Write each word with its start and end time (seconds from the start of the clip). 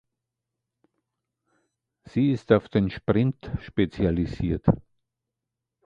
Sie 2.05 2.31
ist 2.31 2.51
auf 2.51 2.67
den 2.69 2.89
Sprint 2.89 3.51
spezialisiert. 3.61 4.65